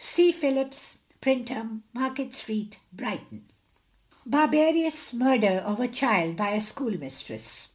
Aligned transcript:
C. 0.03 0.31
Phillips, 0.31 0.97
Printer, 1.21 1.77
Market 1.93 2.33
Street, 2.33 2.79
Brighton. 2.91 3.45
BARBAROUS 4.25 5.13
MURDER 5.13 5.61
OF 5.63 5.79
A 5.79 5.87
CHILD 5.89 6.35
BY 6.35 6.49
A 6.49 6.59
SCHOOLMISTRESS. 6.61 7.69